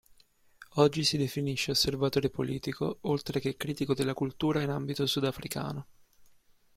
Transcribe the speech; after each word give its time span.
Oggi 0.77 1.03
si 1.03 1.15
definisce 1.15 1.69
"osservatore 1.69 2.31
politico", 2.31 2.97
oltre 3.01 3.39
che 3.39 3.55
critico 3.55 3.93
della 3.93 4.15
cultura, 4.15 4.59
in 4.63 4.71
ambito 4.71 5.05
sudafricano. 5.05 5.87